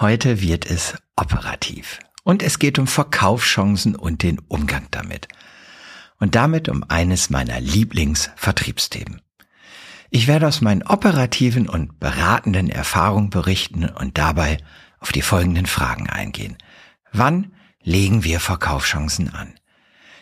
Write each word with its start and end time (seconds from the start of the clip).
Heute 0.00 0.40
wird 0.40 0.64
es 0.64 0.94
operativ. 1.14 1.98
Und 2.24 2.42
es 2.42 2.58
geht 2.58 2.78
um 2.78 2.86
Verkaufschancen 2.86 3.94
und 3.94 4.22
den 4.22 4.38
Umgang 4.38 4.86
damit. 4.90 5.28
Und 6.18 6.36
damit 6.36 6.70
um 6.70 6.82
eines 6.88 7.28
meiner 7.28 7.60
Lieblingsvertriebsthemen. 7.60 9.20
Ich 10.08 10.26
werde 10.26 10.48
aus 10.48 10.62
meinen 10.62 10.82
operativen 10.82 11.68
und 11.68 12.00
beratenden 12.00 12.70
Erfahrungen 12.70 13.28
berichten 13.28 13.84
und 13.84 14.16
dabei 14.16 14.56
auf 15.00 15.12
die 15.12 15.20
folgenden 15.20 15.66
Fragen 15.66 16.08
eingehen. 16.08 16.56
Wann 17.12 17.52
legen 17.82 18.24
wir 18.24 18.40
Verkaufschancen 18.40 19.34
an? 19.34 19.54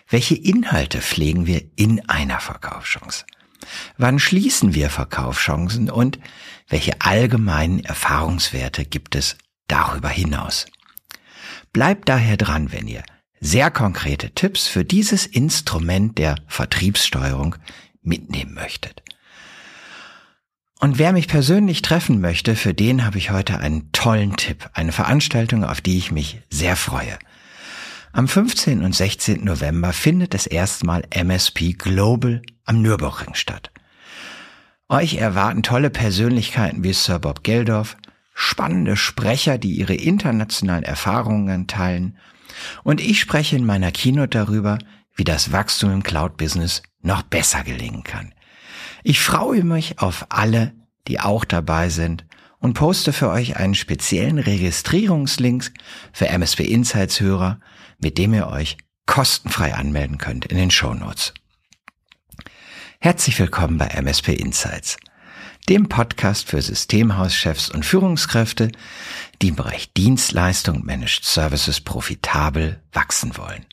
Welche 0.08 0.34
Inhalte 0.34 1.00
pflegen 1.00 1.46
wir 1.46 1.62
in 1.76 2.08
einer 2.08 2.40
Verkaufschance? 2.40 3.24
Wann 3.96 4.18
schließen 4.18 4.74
wir 4.74 4.90
Verkaufschancen 4.90 5.88
und 5.88 6.18
welche 6.66 7.00
allgemeinen 7.00 7.78
Erfahrungswerte 7.78 8.84
gibt 8.84 9.14
es 9.14 9.36
darüber 9.68 10.08
hinaus? 10.08 10.66
Bleibt 11.72 12.08
daher 12.08 12.36
dran, 12.36 12.72
wenn 12.72 12.88
ihr 12.88 13.02
sehr 13.40 13.70
konkrete 13.70 14.30
Tipps 14.30 14.66
für 14.66 14.84
dieses 14.84 15.26
Instrument 15.26 16.18
der 16.18 16.36
Vertriebssteuerung 16.46 17.56
mitnehmen 18.02 18.54
möchtet. 18.54 19.02
Und 20.80 20.98
wer 20.98 21.12
mich 21.12 21.26
persönlich 21.28 21.82
treffen 21.82 22.20
möchte, 22.20 22.54
für 22.54 22.72
den 22.72 23.04
habe 23.04 23.18
ich 23.18 23.30
heute 23.30 23.58
einen 23.58 23.90
tollen 23.92 24.36
Tipp, 24.36 24.70
eine 24.74 24.92
Veranstaltung, 24.92 25.64
auf 25.64 25.80
die 25.80 25.98
ich 25.98 26.12
mich 26.12 26.40
sehr 26.50 26.76
freue. 26.76 27.18
Am 28.12 28.28
15. 28.28 28.84
und 28.84 28.94
16. 28.94 29.44
November 29.44 29.92
findet 29.92 30.34
das 30.34 30.46
erste 30.46 30.86
Mal 30.86 31.04
MSP 31.10 31.72
Global 31.72 32.42
am 32.64 32.80
Nürburgring 32.80 33.34
statt. 33.34 33.70
Euch 34.88 35.16
erwarten 35.16 35.62
tolle 35.62 35.90
Persönlichkeiten 35.90 36.82
wie 36.84 36.92
Sir 36.92 37.18
Bob 37.18 37.42
Geldorf, 37.42 37.96
spannende 38.40 38.96
Sprecher, 38.96 39.58
die 39.58 39.72
ihre 39.72 39.94
internationalen 39.94 40.84
Erfahrungen 40.84 41.66
teilen. 41.66 42.16
Und 42.84 43.00
ich 43.00 43.18
spreche 43.18 43.56
in 43.56 43.66
meiner 43.66 43.90
Keynote 43.90 44.38
darüber, 44.38 44.78
wie 45.16 45.24
das 45.24 45.50
Wachstum 45.50 45.90
im 45.90 46.02
Cloud-Business 46.04 46.84
noch 47.02 47.22
besser 47.22 47.64
gelingen 47.64 48.04
kann. 48.04 48.32
Ich 49.02 49.18
freue 49.18 49.64
mich 49.64 49.98
auf 49.98 50.26
alle, 50.28 50.72
die 51.08 51.18
auch 51.18 51.44
dabei 51.44 51.88
sind 51.88 52.26
und 52.60 52.74
poste 52.74 53.12
für 53.12 53.28
euch 53.28 53.56
einen 53.56 53.74
speziellen 53.74 54.38
Registrierungslink 54.38 55.72
für 56.12 56.28
MSP 56.28 56.60
Insights 56.60 57.18
Hörer, 57.18 57.58
mit 57.98 58.18
dem 58.18 58.34
ihr 58.34 58.46
euch 58.46 58.76
kostenfrei 59.06 59.74
anmelden 59.74 60.18
könnt 60.18 60.46
in 60.46 60.56
den 60.56 60.70
Show 60.70 60.94
Notes. 60.94 61.34
Herzlich 63.00 63.36
willkommen 63.40 63.78
bei 63.78 63.86
MSP 63.86 64.34
Insights 64.34 64.96
dem 65.68 65.88
Podcast 65.88 66.48
für 66.48 66.62
Systemhauschefs 66.62 67.68
und 67.68 67.84
Führungskräfte, 67.84 68.72
die 69.42 69.48
im 69.48 69.56
Bereich 69.56 69.92
Dienstleistung 69.92 70.84
Managed 70.84 71.24
Services 71.24 71.80
profitabel 71.80 72.80
wachsen 72.92 73.36
wollen. 73.36 73.66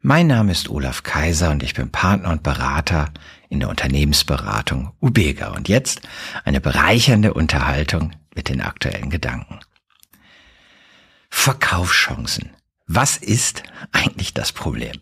Mein 0.00 0.26
Name 0.26 0.52
ist 0.52 0.70
Olaf 0.70 1.02
Kaiser 1.02 1.50
und 1.50 1.62
ich 1.62 1.74
bin 1.74 1.90
Partner 1.90 2.30
und 2.30 2.42
Berater 2.42 3.12
in 3.50 3.60
der 3.60 3.68
Unternehmensberatung 3.68 4.92
Ubega 5.00 5.48
und 5.48 5.68
jetzt 5.68 6.00
eine 6.44 6.60
bereichernde 6.60 7.34
Unterhaltung 7.34 8.12
mit 8.34 8.48
den 8.48 8.62
aktuellen 8.62 9.10
Gedanken. 9.10 9.60
Verkaufschancen. 11.28 12.56
Was 12.86 13.18
ist 13.18 13.64
eigentlich 13.92 14.32
das 14.32 14.52
Problem? 14.52 14.98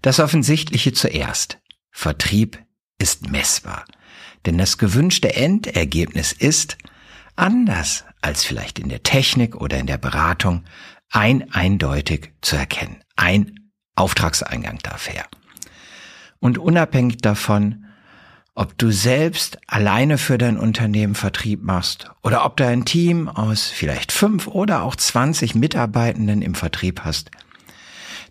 Das 0.00 0.18
Offensichtliche 0.18 0.92
zuerst. 0.92 1.58
Vertrieb 1.90 2.58
ist 2.98 3.28
messbar. 3.30 3.84
Denn 4.46 4.58
das 4.58 4.78
gewünschte 4.78 5.34
Endergebnis 5.34 6.32
ist, 6.32 6.76
anders 7.36 8.04
als 8.20 8.44
vielleicht 8.44 8.78
in 8.78 8.88
der 8.88 9.02
Technik 9.02 9.56
oder 9.56 9.78
in 9.78 9.86
der 9.86 9.98
Beratung, 9.98 10.64
ein 11.10 11.52
eindeutig 11.52 12.32
zu 12.40 12.56
erkennen. 12.56 13.02
Ein 13.16 13.70
Auftragseingang 13.94 14.78
darf 14.82 15.08
her. 15.08 15.26
Und 16.40 16.58
unabhängig 16.58 17.18
davon, 17.18 17.86
ob 18.54 18.76
du 18.76 18.90
selbst 18.90 19.58
alleine 19.66 20.18
für 20.18 20.36
dein 20.36 20.58
Unternehmen 20.58 21.14
Vertrieb 21.14 21.62
machst 21.62 22.10
oder 22.22 22.44
ob 22.44 22.56
du 22.56 22.66
ein 22.66 22.84
Team 22.84 23.28
aus 23.28 23.68
vielleicht 23.68 24.12
fünf 24.12 24.46
oder 24.46 24.82
auch 24.82 24.96
zwanzig 24.96 25.54
Mitarbeitenden 25.54 26.42
im 26.42 26.54
Vertrieb 26.54 27.00
hast, 27.00 27.30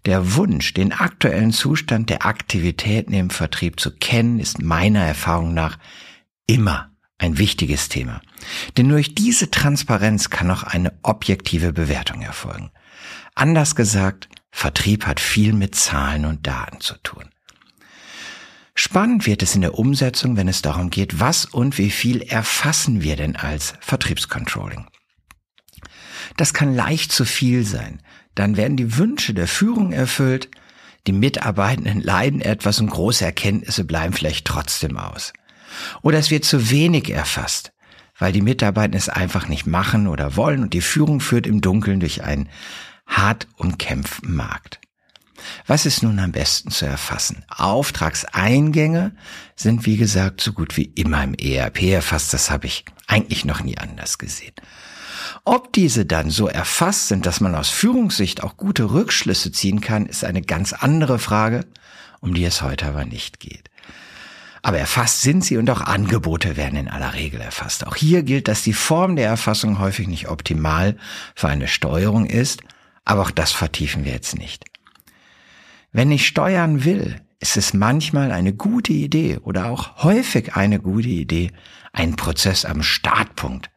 der 0.05 0.35
Wunsch, 0.35 0.73
den 0.73 0.93
aktuellen 0.93 1.51
Zustand 1.51 2.09
der 2.09 2.25
Aktivitäten 2.25 3.13
im 3.13 3.29
Vertrieb 3.29 3.79
zu 3.79 3.91
kennen, 3.91 4.39
ist 4.39 4.61
meiner 4.61 5.01
Erfahrung 5.01 5.53
nach 5.53 5.77
immer 6.47 6.91
ein 7.17 7.37
wichtiges 7.37 7.87
Thema. 7.87 8.21
Denn 8.77 8.89
durch 8.89 9.13
diese 9.13 9.51
Transparenz 9.51 10.29
kann 10.29 10.49
auch 10.49 10.63
eine 10.63 10.93
objektive 11.03 11.71
Bewertung 11.71 12.21
erfolgen. 12.21 12.71
Anders 13.35 13.75
gesagt, 13.75 14.27
Vertrieb 14.51 15.05
hat 15.05 15.19
viel 15.19 15.53
mit 15.53 15.75
Zahlen 15.75 16.25
und 16.25 16.45
Daten 16.45 16.81
zu 16.81 16.95
tun. 17.03 17.29
Spannend 18.73 19.27
wird 19.27 19.43
es 19.43 19.55
in 19.55 19.61
der 19.61 19.77
Umsetzung, 19.77 20.37
wenn 20.37 20.47
es 20.47 20.61
darum 20.61 20.89
geht, 20.89 21.19
was 21.19 21.45
und 21.45 21.77
wie 21.77 21.91
viel 21.91 22.21
erfassen 22.21 23.03
wir 23.03 23.15
denn 23.15 23.35
als 23.35 23.75
Vertriebscontrolling. 23.79 24.87
Das 26.37 26.53
kann 26.53 26.75
leicht 26.75 27.11
zu 27.11 27.25
viel 27.25 27.65
sein, 27.65 28.01
dann 28.35 28.57
werden 28.57 28.77
die 28.77 28.97
Wünsche 28.97 29.33
der 29.33 29.47
Führung 29.47 29.91
erfüllt, 29.91 30.49
die 31.07 31.13
Mitarbeitenden 31.13 32.01
leiden 32.01 32.41
etwas 32.41 32.79
und 32.79 32.89
große 32.89 33.25
Erkenntnisse 33.25 33.83
bleiben 33.83 34.13
vielleicht 34.13 34.45
trotzdem 34.45 34.97
aus. 34.97 35.33
Oder 36.01 36.19
es 36.19 36.29
wird 36.29 36.45
zu 36.45 36.69
wenig 36.69 37.09
erfasst, 37.09 37.73
weil 38.17 38.31
die 38.31 38.41
Mitarbeitenden 38.41 38.99
es 38.99 39.09
einfach 39.09 39.47
nicht 39.47 39.65
machen 39.65 40.07
oder 40.07 40.35
wollen 40.35 40.61
und 40.61 40.73
die 40.73 40.81
Führung 40.81 41.19
führt 41.19 41.47
im 41.47 41.61
Dunkeln 41.61 41.99
durch 41.99 42.23
einen 42.23 42.49
hart 43.07 43.47
umkämpften 43.57 44.35
Markt. 44.35 44.79
Was 45.65 45.87
ist 45.87 46.03
nun 46.03 46.19
am 46.19 46.31
besten 46.31 46.69
zu 46.69 46.85
erfassen? 46.85 47.43
Auftragseingänge 47.49 49.15
sind 49.55 49.87
wie 49.87 49.97
gesagt 49.97 50.39
so 50.39 50.53
gut 50.53 50.77
wie 50.77 50.83
immer 50.83 51.23
im 51.23 51.33
ERP 51.33 51.81
erfasst. 51.83 52.31
Das 52.33 52.51
habe 52.51 52.67
ich 52.67 52.85
eigentlich 53.07 53.43
noch 53.43 53.63
nie 53.63 53.77
anders 53.77 54.19
gesehen. 54.19 54.53
Ob 55.43 55.73
diese 55.73 56.05
dann 56.05 56.29
so 56.29 56.47
erfasst 56.47 57.07
sind, 57.07 57.25
dass 57.25 57.41
man 57.41 57.55
aus 57.55 57.69
Führungssicht 57.69 58.43
auch 58.43 58.57
gute 58.57 58.91
Rückschlüsse 58.91 59.51
ziehen 59.51 59.81
kann, 59.81 60.05
ist 60.05 60.23
eine 60.23 60.43
ganz 60.43 60.71
andere 60.73 61.17
Frage, 61.17 61.65
um 62.19 62.35
die 62.35 62.45
es 62.45 62.61
heute 62.61 62.85
aber 62.85 63.05
nicht 63.05 63.39
geht. 63.39 63.71
Aber 64.61 64.77
erfasst 64.77 65.23
sind 65.23 65.43
sie 65.43 65.57
und 65.57 65.67
auch 65.71 65.81
Angebote 65.81 66.55
werden 66.55 66.77
in 66.77 66.87
aller 66.87 67.15
Regel 67.15 67.41
erfasst. 67.41 67.87
Auch 67.87 67.95
hier 67.95 68.21
gilt, 68.21 68.47
dass 68.47 68.61
die 68.61 68.73
Form 68.73 69.15
der 69.15 69.27
Erfassung 69.27 69.79
häufig 69.79 70.07
nicht 70.07 70.29
optimal 70.29 70.95
für 71.33 71.47
eine 71.47 71.67
Steuerung 71.67 72.27
ist, 72.27 72.61
aber 73.03 73.23
auch 73.23 73.31
das 73.31 73.51
vertiefen 73.51 74.05
wir 74.05 74.11
jetzt 74.11 74.37
nicht. 74.37 74.65
Wenn 75.91 76.11
ich 76.11 76.27
steuern 76.27 76.85
will, 76.85 77.19
ist 77.39 77.57
es 77.57 77.73
manchmal 77.73 78.31
eine 78.31 78.53
gute 78.53 78.93
Idee 78.93 79.39
oder 79.39 79.71
auch 79.71 80.03
häufig 80.03 80.55
eine 80.55 80.79
gute 80.79 81.09
Idee, 81.09 81.51
einen 81.91 82.15
Prozess 82.15 82.63
am 82.63 82.83
Startpunkt 82.83 83.70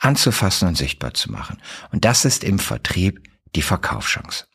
anzufassen 0.00 0.68
und 0.68 0.76
sichtbar 0.76 1.14
zu 1.14 1.30
machen. 1.30 1.58
Und 1.92 2.04
das 2.04 2.24
ist 2.24 2.42
im 2.42 2.58
Vertrieb 2.58 3.22
die 3.54 3.62
Verkaufschance. 3.62 4.46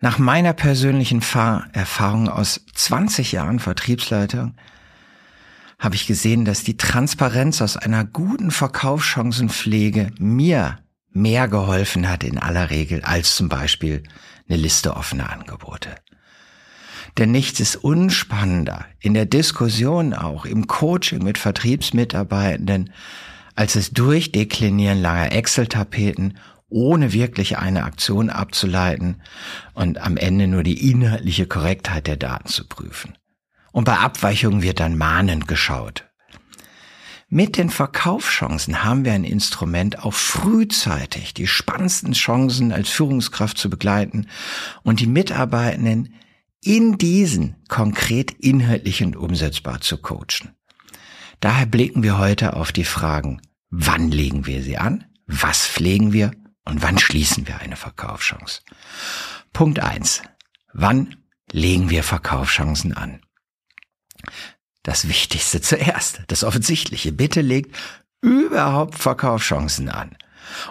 Nach 0.00 0.18
meiner 0.18 0.52
persönlichen 0.52 1.20
Erfahrung 1.20 2.28
aus 2.28 2.64
20 2.74 3.32
Jahren 3.32 3.58
Vertriebsleitung 3.58 4.54
habe 5.78 5.94
ich 5.94 6.06
gesehen, 6.06 6.44
dass 6.44 6.62
die 6.62 6.76
Transparenz 6.76 7.60
aus 7.60 7.76
einer 7.76 8.04
guten 8.04 8.50
Verkaufschancenpflege 8.50 10.12
mir 10.18 10.78
mehr 11.10 11.48
geholfen 11.48 12.08
hat 12.08 12.22
in 12.22 12.38
aller 12.38 12.70
Regel 12.70 13.02
als 13.02 13.34
zum 13.34 13.48
Beispiel 13.48 14.02
eine 14.48 14.58
Liste 14.58 14.96
offener 14.96 15.30
Angebote. 15.30 15.96
Denn 17.18 17.32
nichts 17.32 17.60
ist 17.60 17.76
unspannender 17.76 18.86
in 19.00 19.14
der 19.14 19.26
Diskussion 19.26 20.14
auch 20.14 20.44
im 20.44 20.66
Coaching 20.66 21.22
mit 21.22 21.38
Vertriebsmitarbeitenden 21.38 22.92
als 23.60 23.74
das 23.74 23.90
Durchdeklinieren 23.90 25.02
langer 25.02 25.32
Excel-Tapeten 25.32 26.38
ohne 26.70 27.12
wirklich 27.12 27.58
eine 27.58 27.84
Aktion 27.84 28.30
abzuleiten 28.30 29.20
und 29.74 29.98
am 29.98 30.16
Ende 30.16 30.46
nur 30.46 30.62
die 30.62 30.90
inhaltliche 30.90 31.44
Korrektheit 31.46 32.06
der 32.06 32.16
Daten 32.16 32.48
zu 32.48 32.66
prüfen. 32.66 33.18
Und 33.70 33.84
bei 33.84 33.98
Abweichungen 33.98 34.62
wird 34.62 34.80
dann 34.80 34.96
mahnend 34.96 35.46
geschaut. 35.46 36.08
Mit 37.28 37.58
den 37.58 37.68
Verkaufschancen 37.68 38.82
haben 38.82 39.04
wir 39.04 39.12
ein 39.12 39.24
Instrument, 39.24 40.06
auch 40.06 40.14
frühzeitig 40.14 41.34
die 41.34 41.46
spannendsten 41.46 42.14
Chancen 42.14 42.72
als 42.72 42.88
Führungskraft 42.88 43.58
zu 43.58 43.68
begleiten 43.68 44.28
und 44.84 45.00
die 45.00 45.06
Mitarbeitenden 45.06 46.14
in 46.64 46.96
diesen 46.96 47.56
konkret 47.68 48.30
inhaltlich 48.30 49.02
und 49.02 49.16
umsetzbar 49.16 49.82
zu 49.82 49.98
coachen. 49.98 50.56
Daher 51.40 51.66
blicken 51.66 52.02
wir 52.02 52.16
heute 52.16 52.54
auf 52.54 52.72
die 52.72 52.84
Fragen, 52.84 53.40
wann 53.70 54.10
legen 54.10 54.46
wir 54.46 54.62
sie 54.62 54.78
an, 54.78 55.04
was 55.26 55.66
pflegen 55.66 56.12
wir 56.12 56.32
und 56.64 56.82
wann 56.82 56.98
schließen 56.98 57.46
wir 57.46 57.60
eine 57.60 57.76
Verkaufschance? 57.76 58.62
Punkt 59.52 59.80
eins: 59.80 60.22
Wann 60.72 61.16
legen 61.50 61.90
wir 61.90 62.02
Verkaufschancen 62.02 62.96
an? 62.96 63.20
Das 64.82 65.08
Wichtigste 65.08 65.60
zuerst, 65.60 66.22
das 66.28 66.44
Offensichtliche. 66.44 67.12
Bitte 67.12 67.40
legt 67.40 67.76
überhaupt 68.20 68.96
Verkaufschancen 68.96 69.88
an. 69.88 70.16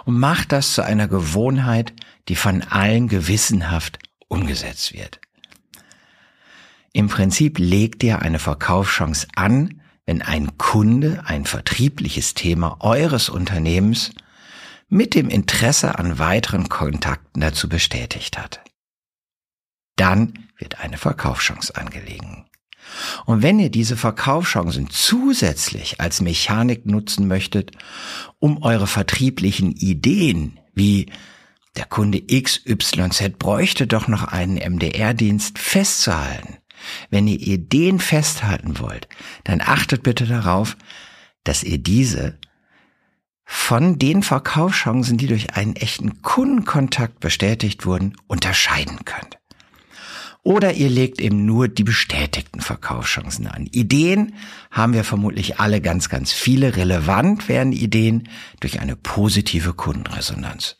und 0.04 0.18
macht 0.18 0.52
das 0.52 0.74
zu 0.74 0.82
einer 0.82 1.08
Gewohnheit, 1.08 1.94
die 2.28 2.36
von 2.36 2.62
allen 2.62 3.08
gewissenhaft 3.08 3.98
umgesetzt 4.28 4.92
wird. 4.92 5.20
Im 6.92 7.08
Prinzip 7.08 7.58
legt 7.58 8.02
ihr 8.02 8.20
eine 8.20 8.38
Verkaufschance 8.38 9.26
an, 9.34 9.79
wenn 10.10 10.22
ein 10.22 10.58
Kunde 10.58 11.22
ein 11.24 11.44
vertriebliches 11.44 12.34
Thema 12.34 12.78
eures 12.80 13.28
Unternehmens 13.28 14.10
mit 14.88 15.14
dem 15.14 15.28
Interesse 15.28 16.00
an 16.00 16.18
weiteren 16.18 16.68
Kontakten 16.68 17.40
dazu 17.40 17.68
bestätigt 17.68 18.36
hat. 18.36 18.60
Dann 19.94 20.48
wird 20.58 20.80
eine 20.80 20.98
Verkaufschance 20.98 21.76
angelegen. 21.76 22.46
Und 23.24 23.44
wenn 23.44 23.60
ihr 23.60 23.70
diese 23.70 23.96
Verkaufschancen 23.96 24.90
zusätzlich 24.90 26.00
als 26.00 26.20
Mechanik 26.20 26.86
nutzen 26.86 27.28
möchtet, 27.28 27.70
um 28.40 28.64
eure 28.64 28.88
vertrieblichen 28.88 29.70
Ideen 29.70 30.58
wie 30.74 31.06
der 31.76 31.84
Kunde 31.84 32.20
XYZ 32.20 33.38
bräuchte 33.38 33.86
doch 33.86 34.08
noch 34.08 34.24
einen 34.24 34.56
MDR-Dienst 34.56 35.60
festzuhalten. 35.60 36.59
Wenn 37.10 37.26
ihr 37.26 37.40
Ideen 37.40 37.98
festhalten 37.98 38.78
wollt, 38.78 39.08
dann 39.44 39.60
achtet 39.60 40.02
bitte 40.02 40.26
darauf, 40.26 40.76
dass 41.44 41.62
ihr 41.62 41.78
diese 41.78 42.38
von 43.44 43.98
den 43.98 44.22
Verkaufschancen, 44.22 45.18
die 45.18 45.26
durch 45.26 45.54
einen 45.56 45.74
echten 45.74 46.22
Kundenkontakt 46.22 47.18
bestätigt 47.18 47.84
wurden, 47.84 48.16
unterscheiden 48.28 49.04
könnt. 49.04 49.40
Oder 50.42 50.72
ihr 50.72 50.88
legt 50.88 51.20
eben 51.20 51.44
nur 51.44 51.68
die 51.68 51.84
bestätigten 51.84 52.60
Verkaufschancen 52.60 53.46
an. 53.46 53.66
Ideen 53.66 54.34
haben 54.70 54.94
wir 54.94 55.04
vermutlich 55.04 55.60
alle 55.60 55.80
ganz, 55.80 56.08
ganz 56.08 56.32
viele. 56.32 56.76
Relevant 56.76 57.48
werden 57.48 57.72
Ideen 57.72 58.28
durch 58.60 58.80
eine 58.80 58.96
positive 58.96 59.74
Kundenresonanz. 59.74 60.76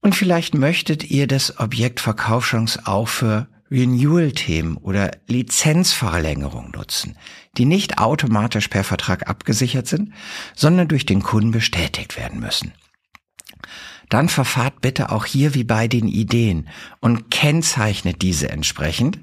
Und 0.00 0.14
vielleicht 0.14 0.54
möchtet 0.54 1.10
ihr 1.10 1.26
das 1.26 1.58
Objekt 1.58 2.00
Verkaufschance 2.00 2.86
auch 2.86 3.08
für 3.08 3.48
Renewal-Themen 3.72 4.76
oder 4.76 5.10
Lizenzverlängerung 5.26 6.70
nutzen, 6.70 7.16
die 7.56 7.64
nicht 7.64 7.98
automatisch 7.98 8.68
per 8.68 8.84
Vertrag 8.84 9.28
abgesichert 9.28 9.86
sind, 9.86 10.12
sondern 10.54 10.88
durch 10.88 11.06
den 11.06 11.22
Kunden 11.22 11.50
bestätigt 11.50 12.16
werden 12.16 12.40
müssen. 12.40 12.72
Dann 14.08 14.28
verfahrt 14.28 14.82
bitte 14.82 15.10
auch 15.10 15.24
hier 15.24 15.54
wie 15.54 15.64
bei 15.64 15.88
den 15.88 16.06
Ideen 16.06 16.68
und 17.00 17.30
kennzeichnet 17.30 18.20
diese 18.20 18.50
entsprechend, 18.50 19.18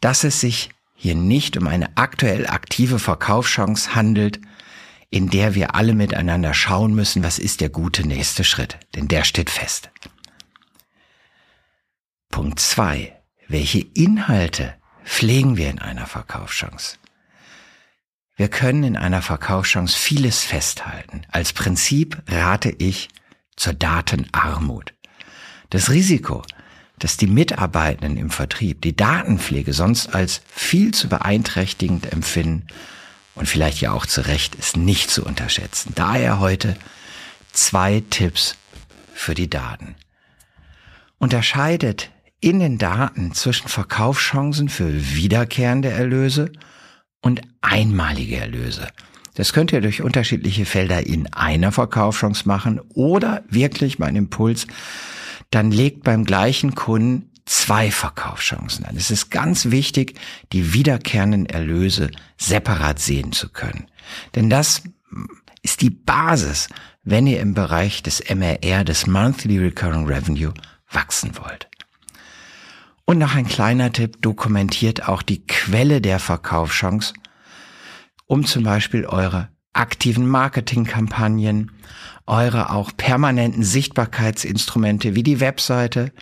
dass 0.00 0.24
es 0.24 0.40
sich 0.40 0.70
hier 0.94 1.14
nicht 1.14 1.56
um 1.56 1.66
eine 1.66 1.96
aktuell 1.96 2.46
aktive 2.46 2.98
Verkaufschance 2.98 3.94
handelt, 3.94 4.40
in 5.10 5.28
der 5.28 5.54
wir 5.54 5.74
alle 5.74 5.94
miteinander 5.94 6.54
schauen 6.54 6.94
müssen, 6.94 7.22
was 7.22 7.38
ist 7.38 7.60
der 7.60 7.68
gute 7.68 8.06
nächste 8.06 8.44
Schritt, 8.44 8.78
denn 8.94 9.08
der 9.08 9.24
steht 9.24 9.50
fest. 9.50 9.90
Punkt 12.30 12.60
zwei: 12.60 13.17
Welche 13.48 13.80
Inhalte 13.94 14.74
pflegen 15.04 15.56
wir 15.56 15.70
in 15.70 15.78
einer 15.78 16.06
Verkaufschance? 16.06 16.98
Wir 18.36 18.48
können 18.48 18.84
in 18.84 18.96
einer 18.96 19.22
Verkaufschance 19.22 19.96
vieles 19.96 20.44
festhalten. 20.44 21.22
Als 21.32 21.54
Prinzip 21.54 22.22
rate 22.28 22.70
ich 22.70 23.08
zur 23.56 23.72
Datenarmut. 23.72 24.92
Das 25.70 25.90
Risiko, 25.90 26.42
dass 26.98 27.16
die 27.16 27.26
Mitarbeitenden 27.26 28.18
im 28.18 28.30
Vertrieb 28.30 28.82
die 28.82 28.94
Datenpflege 28.94 29.72
sonst 29.72 30.14
als 30.14 30.42
viel 30.48 30.92
zu 30.92 31.08
beeinträchtigend 31.08 32.12
empfinden, 32.12 32.66
und 33.34 33.48
vielleicht 33.48 33.80
ja 33.80 33.92
auch 33.92 34.04
zu 34.04 34.26
Recht, 34.26 34.56
ist 34.56 34.76
nicht 34.76 35.10
zu 35.10 35.24
unterschätzen. 35.24 35.92
Daher 35.94 36.40
heute 36.40 36.76
zwei 37.52 38.02
Tipps 38.10 38.56
für 39.14 39.34
die 39.34 39.48
Daten. 39.48 39.94
Unterscheidet 41.18 42.10
in 42.40 42.60
den 42.60 42.78
Daten 42.78 43.32
zwischen 43.34 43.68
Verkaufschancen 43.68 44.68
für 44.68 44.92
wiederkehrende 45.14 45.90
Erlöse 45.90 46.52
und 47.20 47.42
einmalige 47.60 48.36
Erlöse. 48.36 48.88
Das 49.34 49.52
könnt 49.52 49.72
ihr 49.72 49.80
durch 49.80 50.02
unterschiedliche 50.02 50.64
Felder 50.64 51.06
in 51.06 51.32
einer 51.32 51.72
Verkaufschance 51.72 52.46
machen 52.46 52.80
oder 52.94 53.44
wirklich 53.48 53.98
mein 53.98 54.16
Impuls, 54.16 54.66
dann 55.50 55.70
legt 55.70 56.04
beim 56.04 56.24
gleichen 56.24 56.74
Kunden 56.74 57.30
zwei 57.44 57.90
Verkaufschancen 57.90 58.84
an. 58.84 58.96
Es 58.96 59.10
ist 59.10 59.30
ganz 59.30 59.70
wichtig, 59.70 60.18
die 60.52 60.72
wiederkehrenden 60.74 61.46
Erlöse 61.46 62.10
separat 62.36 62.98
sehen 62.98 63.32
zu 63.32 63.48
können. 63.48 63.86
Denn 64.34 64.50
das 64.50 64.82
ist 65.62 65.80
die 65.80 65.90
Basis, 65.90 66.68
wenn 67.02 67.26
ihr 67.26 67.40
im 67.40 67.54
Bereich 67.54 68.02
des 68.02 68.22
MRR, 68.28 68.84
des 68.84 69.06
Monthly 69.06 69.58
Recurring 69.58 70.06
Revenue, 70.06 70.52
wachsen 70.90 71.32
wollt. 71.38 71.68
Und 73.08 73.16
noch 73.16 73.34
ein 73.34 73.48
kleiner 73.48 73.90
Tipp, 73.90 74.20
dokumentiert 74.20 75.08
auch 75.08 75.22
die 75.22 75.40
Quelle 75.46 76.02
der 76.02 76.18
Verkaufschance, 76.18 77.14
um 78.26 78.44
zum 78.44 78.64
Beispiel 78.64 79.06
eure 79.06 79.48
aktiven 79.72 80.26
Marketingkampagnen, 80.28 81.70
eure 82.26 82.68
auch 82.68 82.90
permanenten 82.94 83.62
Sichtbarkeitsinstrumente 83.62 85.14
wie 85.14 85.22
die 85.22 85.40
Webseite 85.40 86.12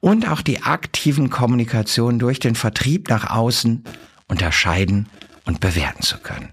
und 0.00 0.28
auch 0.28 0.42
die 0.42 0.62
aktiven 0.62 1.30
Kommunikationen 1.30 2.18
durch 2.18 2.40
den 2.40 2.56
Vertrieb 2.56 3.10
nach 3.10 3.30
außen 3.30 3.84
unterscheiden 4.26 5.08
und 5.44 5.60
bewerten 5.60 6.02
zu 6.02 6.18
können. 6.18 6.48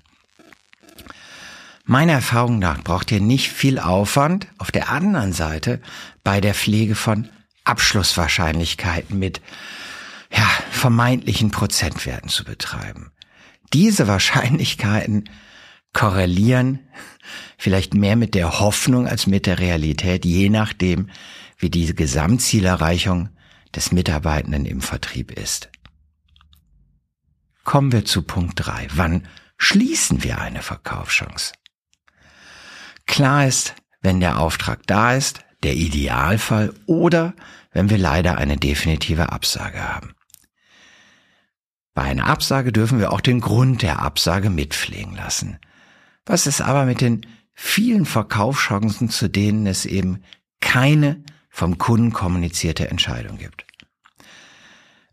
Meiner 1.85 2.13
Erfahrung 2.13 2.59
nach 2.59 2.83
braucht 2.83 3.11
ihr 3.11 3.19
nicht 3.19 3.49
viel 3.49 3.79
Aufwand 3.79 4.45
auf 4.59 4.69
der 4.69 4.91
anderen 4.91 5.33
Seite 5.33 5.81
bei 6.23 6.39
der 6.39 6.53
Pflege 6.53 6.93
von 6.93 7.29
Abschlusswahrscheinlichkeiten 7.71 9.17
mit 9.17 9.41
ja, 10.29 10.47
vermeintlichen 10.69 11.51
Prozentwerten 11.51 12.29
zu 12.29 12.43
betreiben. 12.43 13.11
Diese 13.71 14.07
Wahrscheinlichkeiten 14.07 15.29
korrelieren 15.93 16.79
vielleicht 17.57 17.93
mehr 17.93 18.17
mit 18.17 18.35
der 18.35 18.59
Hoffnung 18.59 19.07
als 19.07 19.25
mit 19.25 19.45
der 19.45 19.59
Realität, 19.59 20.25
je 20.25 20.49
nachdem, 20.49 21.09
wie 21.57 21.69
diese 21.69 21.93
Gesamtzielerreichung 21.93 23.29
des 23.73 23.93
Mitarbeitenden 23.93 24.65
im 24.65 24.81
Vertrieb 24.81 25.31
ist. 25.31 25.69
Kommen 27.63 27.93
wir 27.93 28.03
zu 28.03 28.23
Punkt 28.23 28.53
drei. 28.55 28.87
Wann 28.93 29.27
schließen 29.57 30.23
wir 30.23 30.41
eine 30.41 30.61
Verkaufschance? 30.61 31.53
Klar 33.05 33.47
ist, 33.47 33.75
wenn 34.01 34.19
der 34.19 34.39
Auftrag 34.39 34.85
da 34.87 35.13
ist, 35.13 35.45
der 35.63 35.75
Idealfall 35.75 36.73
oder 36.85 37.33
wenn 37.71 37.89
wir 37.89 37.97
leider 37.97 38.37
eine 38.37 38.57
definitive 38.57 39.31
Absage 39.31 39.81
haben. 39.81 40.15
Bei 41.93 42.03
einer 42.03 42.27
Absage 42.27 42.71
dürfen 42.71 42.99
wir 42.99 43.11
auch 43.11 43.21
den 43.21 43.41
Grund 43.41 43.81
der 43.81 43.99
Absage 43.99 44.49
mitpflegen 44.49 45.15
lassen. 45.15 45.59
Was 46.25 46.47
ist 46.47 46.61
aber 46.61 46.85
mit 46.85 47.01
den 47.01 47.25
vielen 47.53 48.05
Verkaufschancen, 48.05 49.09
zu 49.09 49.27
denen 49.27 49.67
es 49.67 49.85
eben 49.85 50.23
keine 50.61 51.23
vom 51.49 51.77
Kunden 51.77 52.13
kommunizierte 52.13 52.89
Entscheidung 52.89 53.37
gibt? 53.37 53.65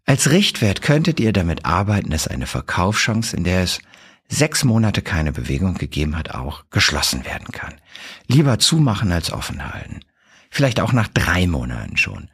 Als 0.06 0.30
Richtwert 0.30 0.80
könntet 0.80 1.20
ihr 1.20 1.32
damit 1.32 1.64
arbeiten, 1.66 2.10
dass 2.10 2.28
eine 2.28 2.46
Verkaufschance, 2.46 3.36
in 3.36 3.44
der 3.44 3.62
es 3.62 3.80
sechs 4.28 4.64
Monate 4.64 5.02
keine 5.02 5.32
Bewegung 5.32 5.74
gegeben 5.74 6.16
hat, 6.16 6.30
auch 6.30 6.64
geschlossen 6.70 7.24
werden 7.24 7.48
kann. 7.52 7.74
Lieber 8.26 8.58
zumachen 8.58 9.10
als 9.10 9.32
offen 9.32 9.70
halten. 9.72 10.00
Vielleicht 10.50 10.80
auch 10.80 10.92
nach 10.92 11.08
drei 11.08 11.46
Monaten 11.46 11.96
schon. 11.96 12.30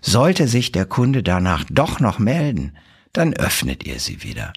Sollte 0.00 0.48
sich 0.48 0.72
der 0.72 0.84
Kunde 0.84 1.22
danach 1.22 1.64
doch 1.70 2.00
noch 2.00 2.18
melden, 2.18 2.76
dann 3.12 3.34
öffnet 3.34 3.84
ihr 3.84 4.00
sie 4.00 4.22
wieder. 4.22 4.52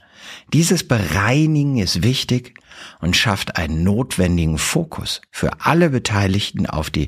Dieses 0.53 0.87
Bereinigen 0.87 1.77
ist 1.77 2.03
wichtig 2.03 2.57
und 2.99 3.15
schafft 3.15 3.57
einen 3.57 3.83
notwendigen 3.83 4.57
Fokus 4.57 5.21
für 5.31 5.61
alle 5.61 5.89
Beteiligten 5.89 6.65
auf 6.65 6.89
die 6.89 7.07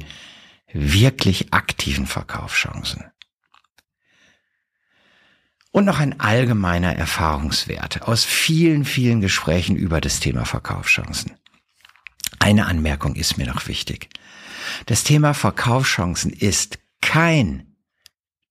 wirklich 0.73 1.53
aktiven 1.53 2.05
Verkaufschancen. 2.05 3.05
Und 5.71 5.85
noch 5.85 5.99
ein 5.99 6.19
allgemeiner 6.19 6.95
Erfahrungswert 6.95 8.03
aus 8.03 8.25
vielen, 8.25 8.83
vielen 8.83 9.21
Gesprächen 9.21 9.75
über 9.75 10.01
das 10.01 10.19
Thema 10.19 10.45
Verkaufschancen. 10.45 11.33
Eine 12.39 12.65
Anmerkung 12.65 13.15
ist 13.15 13.37
mir 13.37 13.47
noch 13.47 13.67
wichtig. 13.67 14.09
Das 14.85 15.03
Thema 15.03 15.33
Verkaufschancen 15.33 16.31
ist 16.31 16.79
kein 17.01 17.75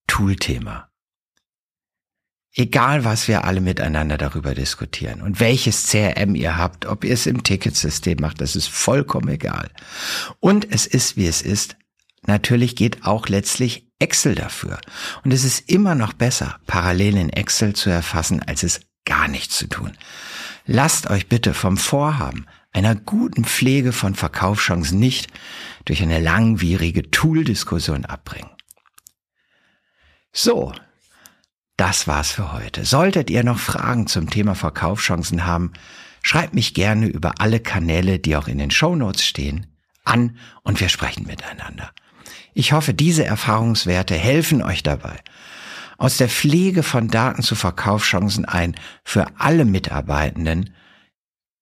Toolthema. 0.07 0.89
Egal, 2.53 3.05
was 3.05 3.27
wir 3.27 3.43
alle 3.43 3.61
miteinander 3.61 4.17
darüber 4.17 4.55
diskutieren 4.55 5.21
und 5.21 5.39
welches 5.39 5.87
CRM 5.87 6.33
ihr 6.33 6.57
habt, 6.57 6.87
ob 6.87 7.03
ihr 7.03 7.13
es 7.13 7.27
im 7.27 7.43
Ticketsystem 7.43 8.17
macht, 8.19 8.41
das 8.41 8.55
ist 8.55 8.67
vollkommen 8.67 9.27
egal. 9.29 9.69
Und 10.39 10.71
es 10.71 10.87
ist, 10.87 11.17
wie 11.17 11.27
es 11.27 11.43
ist. 11.43 11.75
Natürlich 12.25 12.75
geht 12.75 13.05
auch 13.05 13.27
letztlich 13.27 13.87
Excel 13.99 14.33
dafür. 14.33 14.79
Und 15.23 15.33
es 15.33 15.43
ist 15.43 15.69
immer 15.69 15.93
noch 15.93 16.13
besser, 16.13 16.59
parallel 16.65 17.17
in 17.17 17.29
Excel 17.29 17.73
zu 17.73 17.91
erfassen, 17.91 18.41
als 18.41 18.63
es 18.63 18.81
gar 19.05 19.27
nichts 19.27 19.57
zu 19.57 19.67
tun. 19.67 19.95
Lasst 20.65 21.09
euch 21.09 21.29
bitte 21.29 21.53
vom 21.53 21.77
Vorhaben, 21.77 22.47
einer 22.71 22.95
guten 22.95 23.45
Pflege 23.45 23.91
von 23.91 24.15
Verkaufschancen 24.15 24.99
nicht 24.99 25.27
durch 25.85 26.01
eine 26.01 26.19
langwierige 26.19 27.09
Tool-Diskussion 27.09 28.05
abbringen. 28.05 28.51
So, 30.31 30.73
das 31.77 32.07
war's 32.07 32.31
für 32.31 32.53
heute. 32.53 32.85
Solltet 32.85 33.29
ihr 33.29 33.43
noch 33.43 33.59
Fragen 33.59 34.07
zum 34.07 34.29
Thema 34.29 34.55
Verkaufschancen 34.55 35.45
haben, 35.45 35.73
schreibt 36.21 36.53
mich 36.53 36.73
gerne 36.73 37.07
über 37.07 37.35
alle 37.39 37.59
Kanäle, 37.59 38.19
die 38.19 38.35
auch 38.35 38.47
in 38.47 38.57
den 38.57 38.71
Shownotes 38.71 39.25
stehen, 39.25 39.67
an 40.03 40.37
und 40.63 40.79
wir 40.79 40.89
sprechen 40.89 41.25
miteinander. 41.27 41.91
Ich 42.53 42.71
hoffe, 42.71 42.93
diese 42.93 43.25
Erfahrungswerte 43.25 44.15
helfen 44.15 44.63
euch 44.63 44.81
dabei, 44.81 45.19
aus 45.97 46.17
der 46.17 46.29
Pflege 46.29 46.83
von 46.83 47.07
Daten 47.07 47.43
zu 47.43 47.55
Verkaufschancen 47.55 48.45
ein 48.45 48.75
für 49.03 49.27
alle 49.37 49.65
Mitarbeitenden 49.65 50.73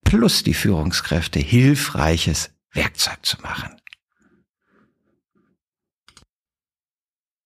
plus 0.05 0.43
die 0.43 0.53
Führungskräfte 0.53 1.39
hilfreiches 1.39 2.51
Werkzeug 2.71 3.17
zu 3.23 3.41
machen. 3.41 3.75